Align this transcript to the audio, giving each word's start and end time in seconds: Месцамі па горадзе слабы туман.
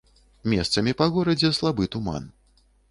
Месцамі 0.53 0.95
па 1.03 1.09
горадзе 1.19 1.55
слабы 1.59 1.83
туман. 1.97 2.23